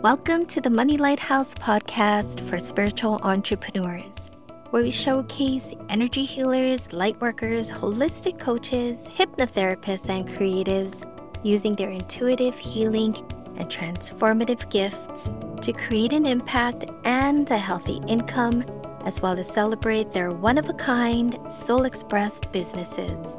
[0.00, 4.30] Welcome to the Money Lighthouse podcast for spiritual entrepreneurs,
[4.70, 11.04] where we showcase energy healers, light workers, holistic coaches, hypnotherapists, and creatives
[11.44, 13.16] using their intuitive healing
[13.56, 15.30] and transformative gifts
[15.62, 18.64] to create an impact and a healthy income,
[19.04, 23.36] as well as celebrate their one of a kind, soul expressed businesses.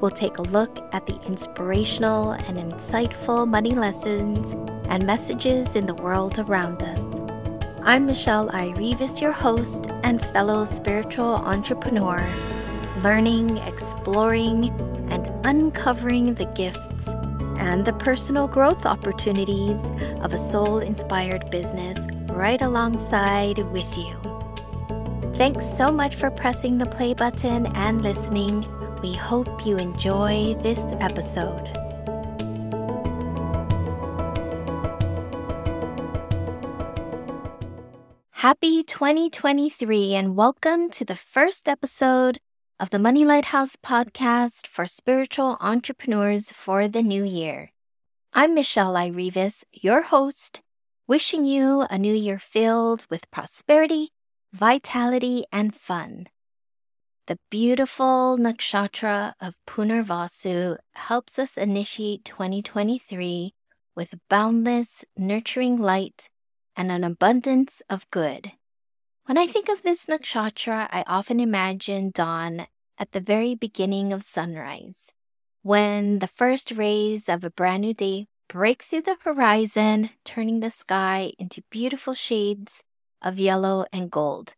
[0.00, 4.52] We'll take a look at the inspirational and insightful money lessons
[4.88, 7.20] and messages in the world around us.
[7.82, 12.28] I'm Michelle Irevis, your host and fellow spiritual entrepreneur,
[13.02, 14.68] learning, exploring,
[15.10, 17.08] and uncovering the gifts
[17.58, 19.78] and the personal growth opportunities
[20.20, 24.14] of a soul inspired business right alongside with you.
[25.36, 28.66] Thanks so much for pressing the play button and listening.
[29.02, 31.68] We hope you enjoy this episode.
[38.30, 42.38] Happy 2023 and welcome to the first episode
[42.80, 47.72] of the Money Lighthouse podcast for spiritual entrepreneurs for the new year.
[48.32, 50.62] I'm Michelle Irevis, your host,
[51.06, 54.12] wishing you a new year filled with prosperity,
[54.52, 56.28] vitality, and fun.
[57.26, 63.52] The beautiful nakshatra of Punarvasu helps us initiate 2023
[63.96, 66.28] with boundless, nurturing light
[66.76, 68.52] and an abundance of good.
[69.24, 74.22] When I think of this nakshatra, I often imagine dawn at the very beginning of
[74.22, 75.12] sunrise,
[75.62, 80.70] when the first rays of a brand new day break through the horizon, turning the
[80.70, 82.84] sky into beautiful shades
[83.20, 84.54] of yellow and gold.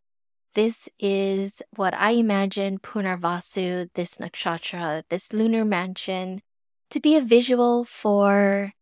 [0.55, 6.41] This is what I imagine Punarvasu, this nakshatra, this lunar mansion,
[6.89, 8.73] to be a visual for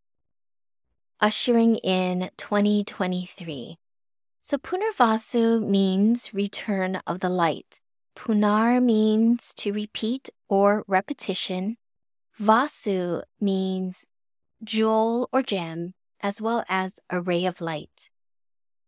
[1.19, 3.77] ushering in 2023.
[4.41, 7.81] So Punarvasu means return of the light.
[8.15, 11.75] Punar means to repeat or repetition.
[12.39, 14.05] Vasu means
[14.63, 18.09] jewel or gem, as well as a ray of light.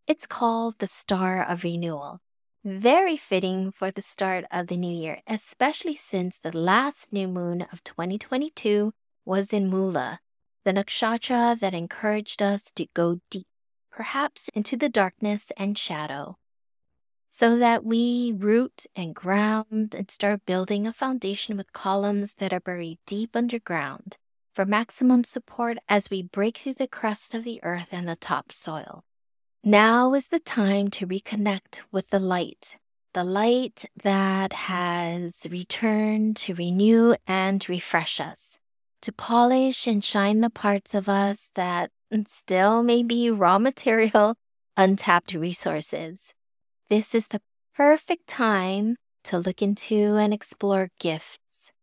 [0.07, 2.21] It's called the Star of Renewal.
[2.65, 7.65] Very fitting for the start of the new year, especially since the last new moon
[7.71, 8.91] of 2022
[9.23, 10.19] was in Mula,
[10.65, 13.47] the nakshatra that encouraged us to go deep,
[13.89, 16.37] perhaps into the darkness and shadow,
[17.29, 22.59] so that we root and ground and start building a foundation with columns that are
[22.59, 24.17] buried deep underground
[24.53, 29.05] for maximum support as we break through the crust of the earth and the topsoil.
[29.63, 32.77] Now is the time to reconnect with the light,
[33.13, 38.57] the light that has returned to renew and refresh us
[39.01, 41.91] to polish and shine the parts of us that
[42.25, 44.35] still may be raw material,
[44.77, 46.33] untapped resources.
[46.89, 47.41] This is the
[47.75, 51.73] perfect time to look into and explore gifts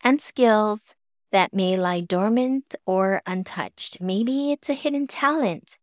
[0.00, 0.94] and skills
[1.32, 4.00] that may lie dormant or untouched.
[4.00, 5.76] Maybe it's a hidden talent.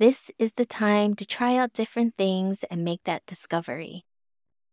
[0.00, 4.06] This is the time to try out different things and make that discovery.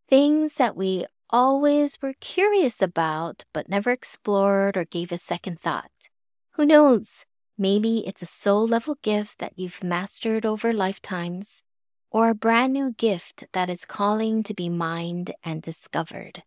[0.08, 6.08] Things that we always were curious about but never explored or gave a second thought.
[6.52, 7.26] Who knows?
[7.58, 11.62] Maybe it's a soul level gift that you've mastered over lifetimes,
[12.09, 16.44] or a brand new gift that is calling to be mined and discovered.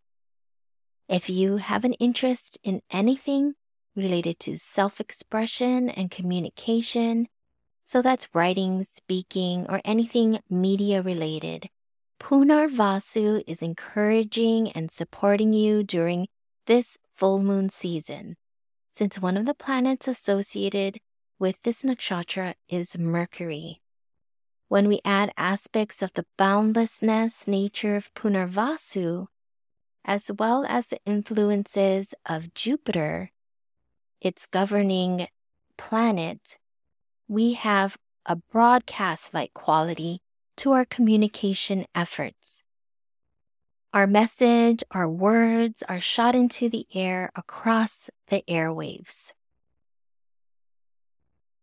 [1.07, 3.53] If you have an interest in anything
[3.95, 7.27] related to self expression and communication,
[7.91, 11.67] so that's writing, speaking, or anything media related,
[12.21, 16.29] Punarvasu is encouraging and supporting you during
[16.67, 18.37] this full moon season,
[18.93, 20.99] since one of the planets associated
[21.37, 23.81] with this nakshatra is Mercury.
[24.69, 29.27] When we add aspects of the boundlessness nature of Punarvasu,
[30.05, 33.31] as well as the influences of Jupiter,
[34.21, 35.27] its governing
[35.75, 36.57] planet,
[37.31, 40.19] we have a broadcast like quality
[40.57, 42.61] to our communication efforts.
[43.93, 49.31] Our message, our words are shot into the air across the airwaves.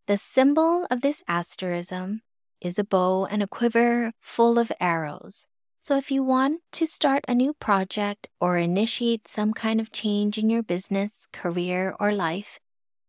[0.06, 2.22] The symbol of this asterism
[2.62, 5.46] is a bow and a quiver full of arrows.
[5.80, 10.38] So, if you want to start a new project or initiate some kind of change
[10.38, 12.58] in your business, career, or life,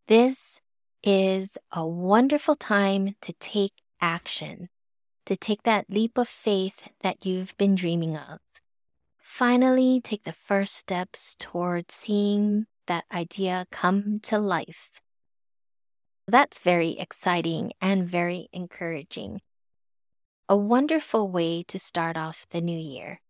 [0.07, 0.59] this
[1.03, 4.69] is a wonderful time to take action
[5.29, 8.39] to take that leap of faith that you've been dreaming of.
[9.19, 14.99] Finally, take the first steps toward seeing that idea come to life.
[16.27, 19.41] That's very exciting and very encouraging.
[20.49, 23.21] A wonderful way to start off the new year.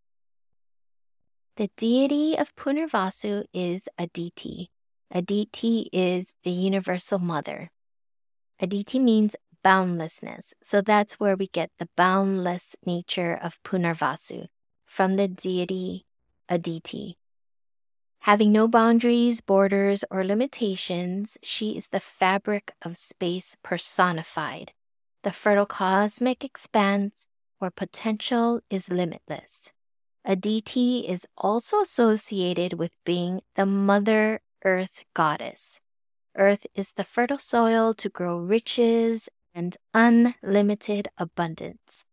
[1.58, 4.72] The deity of Punarvasu is Aditi.
[5.12, 7.72] Aditi is the universal mother.
[8.60, 14.48] Aditi means boundlessness, so that's where we get the boundless nature of Punarvasu
[14.86, 16.06] from the deity
[16.48, 17.18] Aditi.
[18.24, 24.74] Having no boundaries, borders, or limitations, she is the fabric of space personified,
[25.24, 27.28] the fertile cosmic expanse
[27.60, 29.72] where potential is limitless.
[30.26, 35.80] Aditi is also associated with being the Mother Earth goddess.
[36.36, 42.06] Earth is the fertile soil to grow riches and unlimited abundance.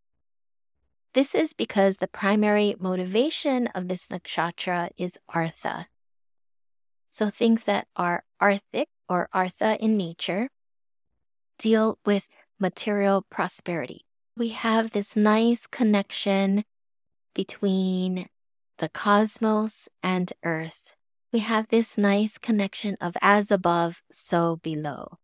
[1.12, 5.86] This is because the primary motivation of this nakshatra is artha,
[7.08, 10.50] so things that are arthic or artha in nature
[11.58, 12.28] deal with
[12.58, 14.04] material prosperity.
[14.36, 16.64] We have this nice connection
[17.34, 18.28] between
[18.78, 20.94] the cosmos and earth.
[21.32, 25.18] We have this nice connection of as above, so below.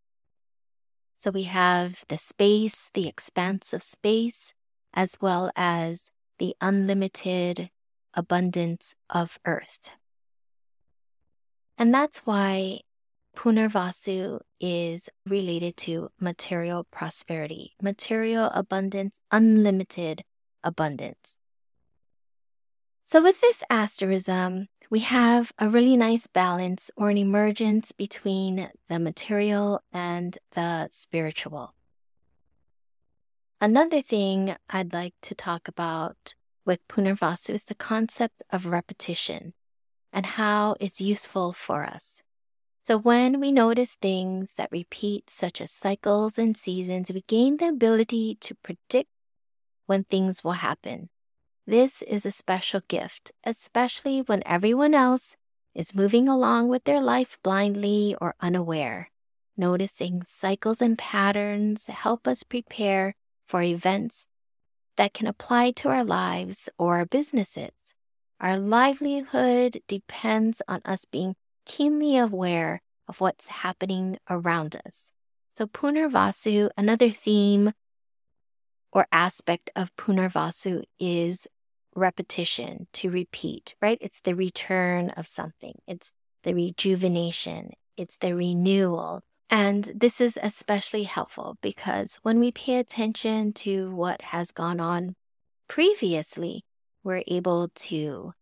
[1.16, 4.54] So we have the space, the expanse of space,
[4.93, 7.70] as well as the unlimited
[8.14, 9.90] abundance of earth.
[11.78, 12.81] And that's why
[13.37, 20.25] Punarvasu is related to material prosperity, material abundance, unlimited
[20.62, 21.38] abundance.
[23.04, 28.99] So, with this asterism, we have a really nice balance or an emergence between the
[28.99, 31.73] material and the spiritual.
[33.59, 36.35] Another thing I'd like to talk about
[36.67, 39.55] with Punarvasu is the concept of repetition
[40.12, 42.23] and how it's useful for us.
[42.83, 47.69] So, when we notice things that repeat, such as cycles and seasons, we gain the
[47.69, 49.09] ability to predict
[49.87, 51.09] when things will happen.
[51.67, 55.37] This is a special gift, especially when everyone else
[55.75, 59.11] is moving along with their life blindly or unaware.
[59.56, 63.14] Noticing cycles and patterns help us prepare
[63.47, 64.26] for events
[64.97, 67.94] that can apply to our lives or our businesses.
[68.41, 75.12] Our livelihood depends on us being keenly aware of what's happening around us.
[75.55, 77.73] So, Punarvasu, another theme
[78.93, 81.47] or aspect of Punarvasu is
[81.94, 83.99] repetition, to repeat, right?
[84.00, 86.12] It's the return of something, it's
[86.43, 89.23] the rejuvenation, it's the renewal.
[89.50, 95.15] And this is especially helpful because when we pay attention to what has gone on
[95.69, 96.65] previously,
[97.05, 98.33] we're able to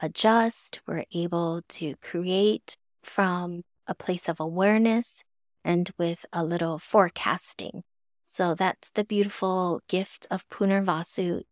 [0.00, 5.22] adjust, we're able to create from a place of awareness
[5.64, 7.82] and with a little forecasting.
[8.26, 11.42] So that's the beautiful gift of Punarvasu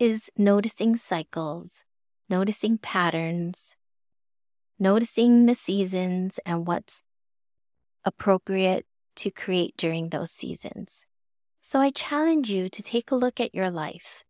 [0.00, 1.84] is noticing cycles,
[2.28, 3.76] noticing patterns,
[4.78, 7.02] noticing the seasons and what's
[8.04, 11.04] appropriate to create during those seasons.
[11.60, 14.24] So I challenge you to take a look at your life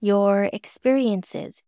[0.00, 1.62] your experiences,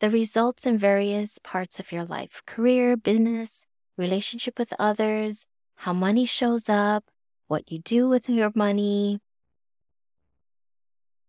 [0.00, 3.66] the results in various parts of your life career, business,
[3.98, 7.04] relationship with others, how money shows up,
[7.48, 9.20] what you do with your money.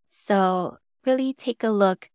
[0.08, 2.10] So, really take a look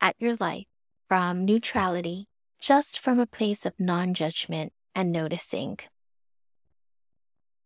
[0.00, 0.66] at your life
[1.08, 2.28] from neutrality,
[2.60, 5.78] just from a place of non judgment and noticing.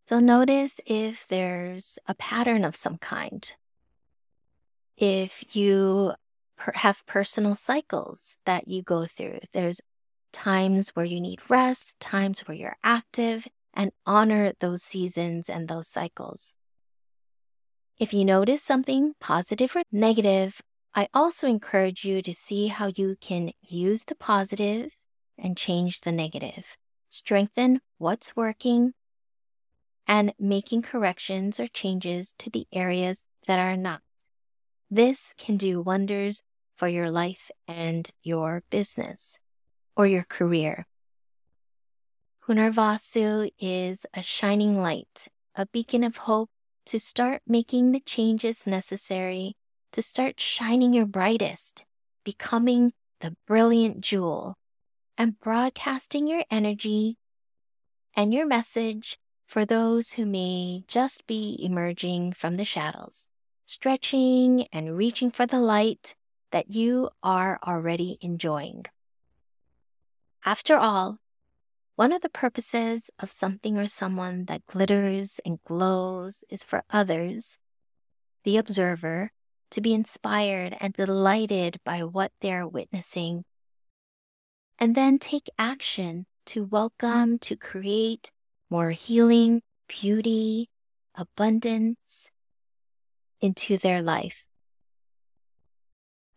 [0.06, 3.52] So, notice if there's a pattern of some kind
[5.00, 6.12] if you
[6.56, 9.40] per- have personal cycles that you go through.
[9.52, 9.80] There's
[10.32, 15.88] times where you need rest, times where you're active, and honor those seasons and those
[15.88, 16.54] cycles.
[18.00, 20.62] If you notice something positive or negative,
[20.94, 24.96] I also encourage you to see how you can use the positive
[25.36, 26.78] and change the negative.
[27.10, 28.94] Strengthen what's working
[30.08, 34.00] and making corrections or changes to the areas that are not.
[34.90, 36.42] This can do wonders
[36.74, 39.40] for your life and your business
[39.94, 40.86] or your career.
[42.42, 46.48] Punarvasu is a shining light, a beacon of hope
[46.90, 49.54] to start making the changes necessary
[49.92, 51.84] to start shining your brightest,
[52.24, 54.56] becoming the brilliant jewel,
[55.16, 57.16] and broadcasting your energy
[58.16, 63.28] and your message for those who may just be emerging from the shadows
[63.66, 66.16] stretching and reaching for the light
[66.50, 68.84] that you are already enjoying.
[70.44, 71.18] After all,
[72.00, 77.58] One of the purposes of something or someone that glitters and glows is for others,
[78.42, 79.32] the observer,
[79.68, 83.44] to be inspired and delighted by what they're witnessing,
[84.78, 88.30] and then take action to welcome, to create
[88.70, 90.70] more healing, beauty,
[91.14, 92.30] abundance
[93.42, 94.46] into their life.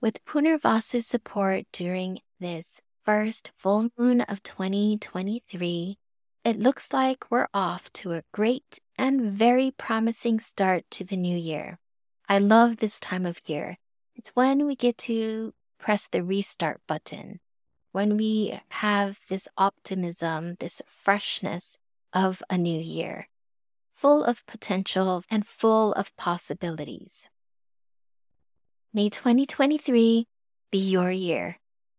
[0.01, 5.97] With Punarvasu support during this first full moon of 2023,
[6.45, 11.37] it looks like we're off to a great and very promising start to the new
[11.37, 11.79] year.
[12.29, 13.77] I love this time of year.
[14.15, 17.39] It's when we get to press the restart button,
[17.91, 21.77] when we have this optimism, this freshness
[22.13, 23.27] of a new year,
[23.91, 27.27] full of potential and full of possibilities.
[28.93, 30.27] May 2023
[30.71, 31.57] be your year,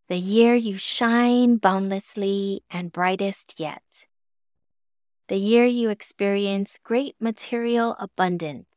[0.09, 4.07] the year you shine boundlessly and brightest yet.
[5.29, 8.75] The year you experience great material abundance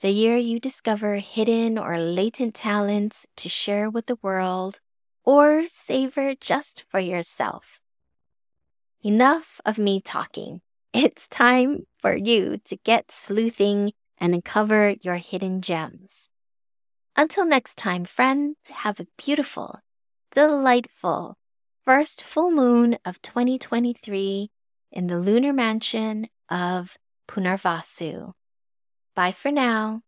[0.00, 4.78] the year you discover hidden or latent talents to share with the world
[5.24, 7.80] or savor just for yourself.
[9.02, 10.60] Enough of me talking.
[10.94, 16.28] It's time for you to get sleuthing and uncover your hidden gems.
[17.14, 19.80] Until next time, friends, have a beautiful,
[20.30, 21.36] delightful
[21.84, 24.50] first full moon of 2023
[24.92, 28.32] in the lunar mansion of Punarvasu.
[29.14, 30.02] Bye for now.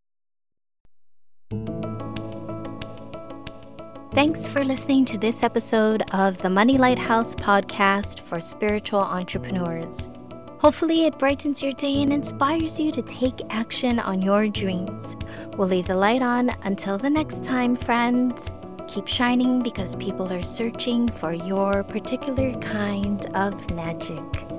[4.13, 10.11] Thanks for listening to this episode of the Money Lighthouse podcast for spiritual entrepreneurs.
[10.59, 15.17] Hopefully, it brightens your day and inspires you to take action on your dreams.
[15.57, 18.51] We'll leave the light on until the next time, friends.
[18.91, 24.50] Keep shining because people are searching for your particular kind of magic.